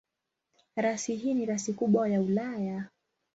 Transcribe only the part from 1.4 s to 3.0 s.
rasi kubwa ya Ulaya.